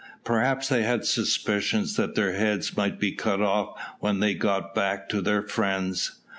Perhaps 0.23 0.69
they 0.69 0.81
had 0.81 1.05
suspicions 1.05 1.95
that 1.95 2.15
their 2.15 2.33
heads 2.33 2.75
might 2.75 2.99
be 2.99 3.11
cut 3.11 3.39
off 3.39 3.79
when 3.99 4.19
they 4.19 4.33
got 4.33 4.73
back 4.73 5.07
to 5.09 5.21
their 5.21 5.43
friends. 5.43 6.13